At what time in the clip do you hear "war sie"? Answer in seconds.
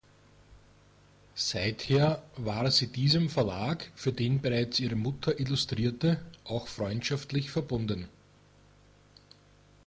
2.35-2.87